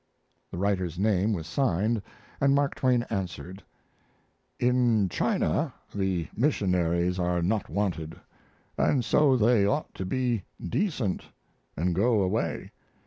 [0.49, 2.01] The writer's name was signed,
[2.39, 3.61] and Mark Twain answered:
[4.59, 8.19] In China the missionaries are not wanted,
[8.59, 10.41] & so they ought to be
[10.71, 11.25] decent
[11.59, 12.71] & go away.